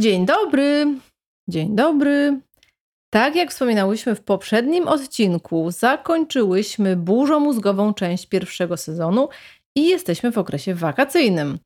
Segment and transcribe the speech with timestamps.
[0.00, 0.86] Dzień dobry,
[1.48, 2.40] dzień dobry.
[3.12, 9.28] Tak jak wspominałyśmy w poprzednim odcinku, zakończyłyśmy burzomózgową część pierwszego sezonu
[9.76, 11.58] i jesteśmy w okresie wakacyjnym.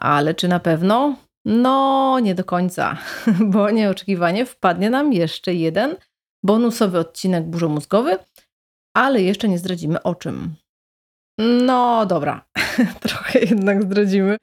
[0.00, 1.16] Ale czy na pewno?
[1.44, 2.98] No, nie do końca,
[3.52, 5.96] bo nieoczekiwanie wpadnie nam jeszcze jeden
[6.44, 8.18] bonusowy odcinek burzomózgowy,
[8.96, 10.54] ale jeszcze nie zdradzimy o czym.
[11.40, 12.44] No dobra,
[13.00, 14.36] trochę jednak zdradzimy.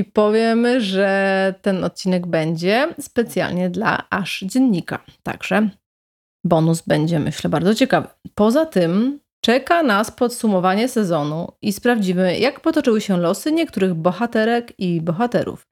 [0.00, 5.04] I powiemy, że ten odcinek będzie specjalnie dla aż dziennika.
[5.22, 5.68] Także
[6.44, 8.08] bonus będzie, myślę, bardzo ciekawy.
[8.34, 15.00] Poza tym czeka nas podsumowanie sezonu i sprawdzimy, jak potoczyły się losy niektórych bohaterek i
[15.00, 15.66] bohaterów.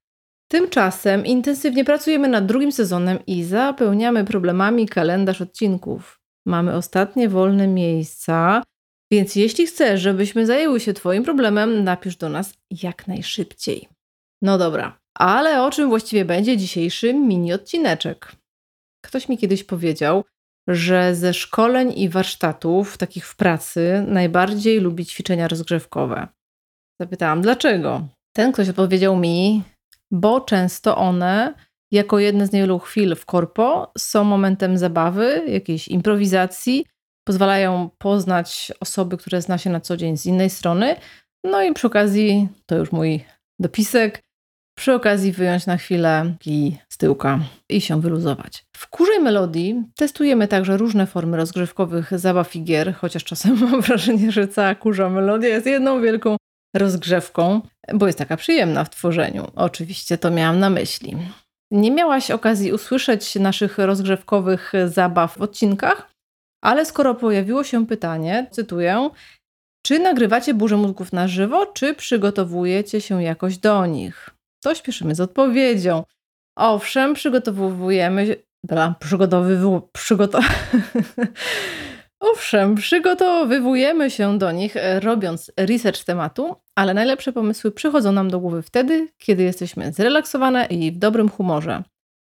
[0.50, 6.20] Tymczasem intensywnie pracujemy nad drugim sezonem i zapełniamy problemami kalendarz odcinków.
[6.46, 8.62] Mamy ostatnie wolne miejsca,
[9.12, 13.97] więc jeśli chcesz, żebyśmy zajęły się Twoim problemem, napisz do nas jak najszybciej.
[14.42, 18.32] No dobra, ale o czym właściwie będzie dzisiejszy mini odcineczek?
[19.04, 20.24] Ktoś mi kiedyś powiedział,
[20.68, 26.28] że ze szkoleń i warsztatów, takich w pracy, najbardziej lubi ćwiczenia rozgrzewkowe.
[27.00, 28.08] Zapytałam, dlaczego?
[28.32, 29.62] Ten ktoś odpowiedział mi,
[30.10, 31.54] bo często one,
[31.92, 36.86] jako jedne z niewielu chwil w korpo, są momentem zabawy, jakiejś improwizacji,
[37.26, 40.96] pozwalają poznać osoby, które zna się na co dzień z innej strony.
[41.44, 43.24] No i przy okazji, to już mój
[43.60, 44.22] dopisek,
[44.78, 48.64] przy okazji wyjąć na chwilę i z tyłka i się wyluzować.
[48.76, 54.32] W kurzej melodii testujemy także różne formy rozgrzewkowych zabaw i gier, chociaż czasem mam wrażenie,
[54.32, 56.36] że cała kurza melodia jest jedną wielką
[56.76, 57.60] rozgrzewką,
[57.94, 59.50] bo jest taka przyjemna w tworzeniu.
[59.56, 61.16] Oczywiście to miałam na myśli.
[61.70, 66.10] Nie miałaś okazji usłyszeć naszych rozgrzewkowych zabaw w odcinkach,
[66.64, 69.10] ale skoro pojawiło się pytanie, cytuję,
[69.86, 74.37] czy nagrywacie burzę mózgów na żywo, czy przygotowujecie się jakoś do nich?
[74.62, 76.04] To śpieszymy z odpowiedzią.
[76.56, 78.36] Owszem, przygotowujemy.
[78.64, 80.44] Dobra, przygotowywu, przygotow...
[82.20, 88.40] Owszem, przygotowujemy się do nich, e, robiąc research tematu, ale najlepsze pomysły przychodzą nam do
[88.40, 91.82] głowy wtedy, kiedy jesteśmy zrelaksowane i w dobrym humorze.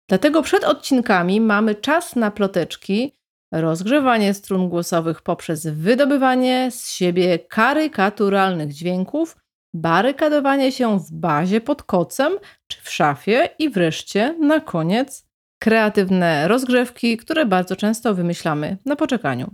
[0.08, 3.12] Dlatego przed odcinkami mamy czas na ploteczki,
[3.52, 9.36] rozgrzewanie strun głosowych poprzez wydobywanie z siebie karykaturalnych dźwięków
[9.74, 12.32] barykadowanie się w bazie pod kocem
[12.66, 15.26] czy w szafie i wreszcie na koniec
[15.62, 19.50] kreatywne rozgrzewki, które bardzo często wymyślamy na poczekaniu.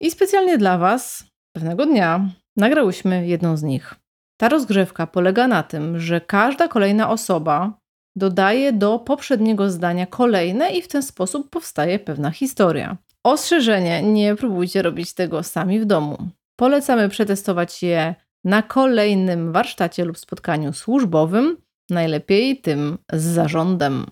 [0.00, 1.24] I specjalnie dla Was
[1.56, 3.94] pewnego dnia nagrałyśmy jedną z nich.
[4.40, 7.78] Ta rozgrzewka polega na tym, że każda kolejna osoba
[8.16, 12.96] dodaje do poprzedniego zdania kolejne i w ten sposób powstaje pewna historia.
[13.24, 16.28] Ostrzeżenie: nie próbujcie robić tego sami w domu.
[16.56, 18.14] Polecamy przetestować je
[18.44, 21.56] na kolejnym warsztacie lub spotkaniu służbowym,
[21.90, 24.06] najlepiej tym z zarządem.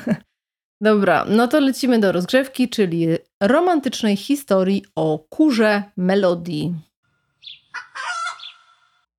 [0.80, 3.08] Dobra, no to lecimy do rozgrzewki, czyli
[3.42, 6.74] romantycznej historii o kurze melodii.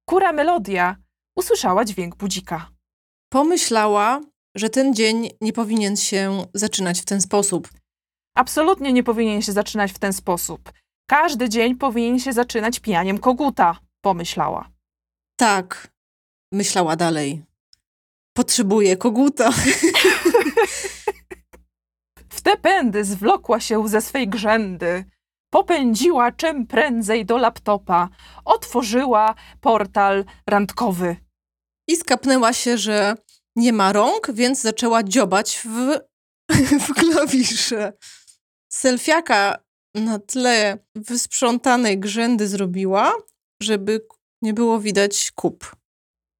[0.06, 0.96] Kura melodia
[1.38, 2.70] usłyszała dźwięk budzika.
[3.30, 4.22] Pomyślała,
[4.56, 7.70] że ten dzień nie powinien się zaczynać w ten sposób.
[8.36, 10.72] Absolutnie nie powinien się zaczynać w ten sposób.
[11.10, 14.70] Każdy dzień powinien się zaczynać pijaniem koguta pomyślała.
[15.40, 15.92] Tak,
[16.52, 17.44] myślała dalej.
[18.34, 19.50] Potrzebuję koguta.
[22.38, 25.06] w te pędy zwlokła się ze swej grzędy.
[25.52, 28.10] Popędziła czym prędzej do laptopa.
[28.46, 31.16] Otworzyła portal randkowy.
[31.88, 33.16] I skapnęła się, że
[33.56, 36.00] nie ma rąk, więc zaczęła dziobać w,
[36.88, 37.94] w klawisze.
[38.70, 39.58] Selfiaka
[39.96, 43.14] na tle wysprzątanej grzędy zrobiła,
[43.62, 44.08] żeby
[44.42, 45.76] nie było widać kup.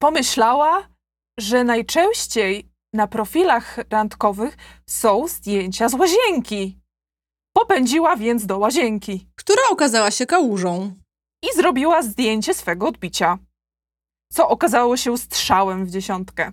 [0.02, 0.88] Pomyślała,
[1.38, 4.56] że najczęściej na profilach randkowych
[4.86, 6.78] są zdjęcia z łazienki.
[7.56, 9.28] Popędziła więc do łazienki.
[9.34, 10.94] Która okazała się kałużą.
[11.42, 13.38] I zrobiła zdjęcie swego odbicia.
[14.32, 16.52] Co okazało się strzałem w dziesiątkę.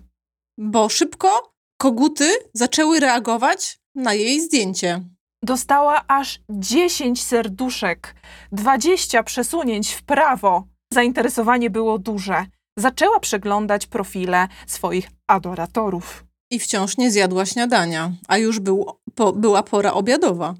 [0.58, 5.15] Bo szybko koguty zaczęły reagować na jej zdjęcie.
[5.46, 8.14] Dostała aż 10 serduszek,
[8.52, 10.64] 20 przesunięć w prawo.
[10.92, 12.46] Zainteresowanie było duże.
[12.78, 16.24] Zaczęła przeglądać profile swoich adoratorów.
[16.50, 20.54] I wciąż nie zjadła śniadania, a już był, po, była pora obiadowa.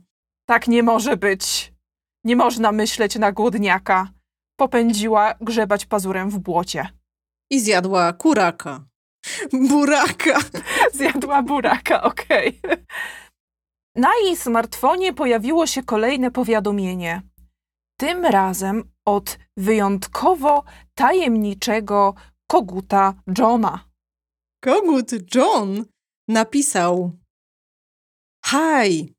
[0.48, 1.72] Tak nie może być.
[2.24, 4.08] Nie można myśleć na głodniaka.
[4.56, 6.88] Popędziła grzebać pazurem w błocie.
[7.50, 8.84] I zjadła kuraka.
[9.52, 10.38] Buraka.
[10.98, 12.60] Zjadła buraka, okej.
[12.64, 12.86] Okay.
[13.96, 17.22] Na jej smartfonie pojawiło się kolejne powiadomienie.
[17.98, 20.64] Tym razem od wyjątkowo
[20.94, 22.14] tajemniczego
[22.50, 23.84] koguta Johna.
[24.64, 25.84] Kogut John
[26.28, 27.12] napisał:
[28.44, 29.14] Haj!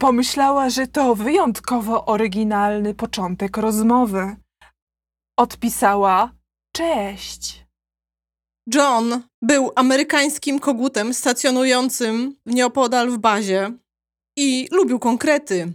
[0.00, 4.36] Pomyślała, że to wyjątkowo oryginalny początek rozmowy.
[5.38, 6.32] Odpisała
[6.76, 7.65] cześć.
[8.74, 13.72] John był amerykańskim kogutem stacjonującym nieopodal w bazie
[14.38, 15.72] i lubił konkrety.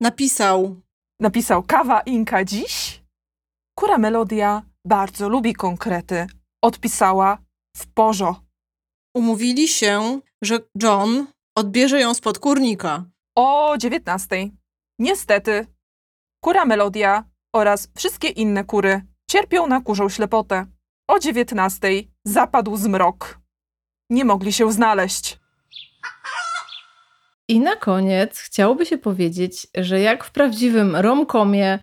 [0.00, 0.80] Napisał:
[1.20, 3.02] Napisał kawa Inka dziś?
[3.78, 6.26] Kura Melodia bardzo lubi konkrety.
[6.64, 7.38] Odpisała
[7.76, 8.42] w porzo.
[9.16, 11.26] Umówili się, że John
[11.58, 13.04] odbierze ją spod kurnika.
[13.36, 14.52] O dziewiętnastej.
[14.98, 15.66] Niestety,
[16.44, 17.24] kura Melodia
[17.54, 20.66] oraz wszystkie inne kury cierpią na kurzą ślepotę.
[21.08, 23.38] O dziewiętnastej zapadł zmrok.
[24.10, 25.38] Nie mogli się znaleźć.
[27.48, 31.78] I na koniec chciałoby się powiedzieć, że jak w prawdziwym romkomie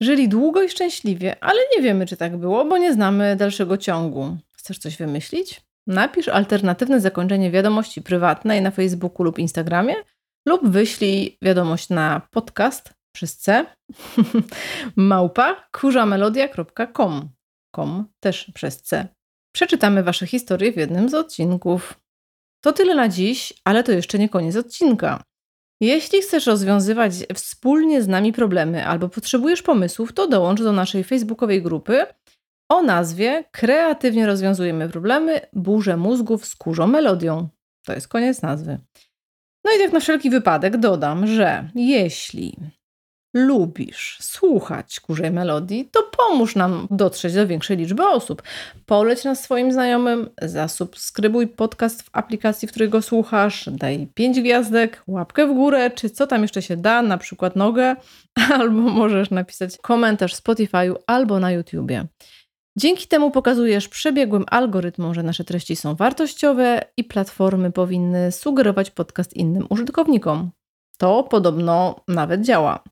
[0.00, 4.36] żyli długo i szczęśliwie, ale nie wiemy, czy tak było, bo nie znamy dalszego ciągu.
[4.52, 5.60] Chcesz coś wymyślić?
[5.86, 9.94] Napisz alternatywne zakończenie wiadomości prywatnej na Facebooku lub Instagramie
[10.46, 13.66] lub wyślij wiadomość na podcast przez C
[14.96, 17.35] małpa kurzamelodia.com
[17.76, 19.08] com też przez C.
[19.54, 22.00] Przeczytamy Wasze historie w jednym z odcinków.
[22.64, 25.22] To tyle na dziś, ale to jeszcze nie koniec odcinka.
[25.80, 31.62] Jeśli chcesz rozwiązywać wspólnie z nami problemy albo potrzebujesz pomysłów, to dołącz do naszej facebookowej
[31.62, 32.06] grupy
[32.68, 37.48] o nazwie Kreatywnie rozwiązujemy problemy Burze mózgów z kurzą melodią.
[37.86, 38.78] To jest koniec nazwy.
[39.64, 42.56] No i tak na wszelki wypadek dodam, że jeśli
[43.36, 48.42] lubisz słuchać kurzej melodii, to pomóż nam dotrzeć do większej liczby osób.
[48.86, 55.02] Poleć nas swoim znajomym, zasubskrybuj podcast w aplikacji, w której go słuchasz, daj pięć gwiazdek,
[55.06, 57.96] łapkę w górę, czy co tam jeszcze się da, na przykład nogę,
[58.58, 62.06] albo możesz napisać komentarz w Spotify'u albo na YouTubie.
[62.78, 69.36] Dzięki temu pokazujesz przebiegłym algorytmom, że nasze treści są wartościowe i platformy powinny sugerować podcast
[69.36, 70.50] innym użytkownikom.
[70.98, 72.84] To podobno nawet działa.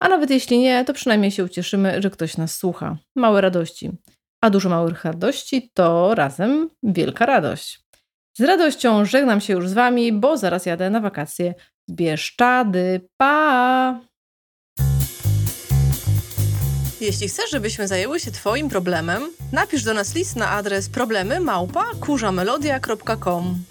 [0.00, 2.96] A nawet jeśli nie, to przynajmniej się ucieszymy, że ktoś nas słucha.
[3.16, 3.90] Małe radości.
[4.40, 7.80] A dużo małych radości to razem wielka radość.
[8.38, 11.54] Z radością żegnam się już z Wami, bo zaraz jadę na wakacje
[11.88, 13.00] w Bieszczady.
[13.16, 14.00] Pa!
[17.00, 19.22] Jeśli chcesz, żebyśmy zajęły się Twoim problemem,
[19.52, 23.64] napisz do nas list na adres problemy małpa kurzamelodia.com.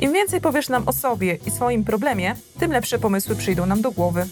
[0.00, 3.90] Im więcej powiesz nam o sobie i swoim problemie, tym lepsze pomysły przyjdą nam do
[3.90, 4.26] głowy.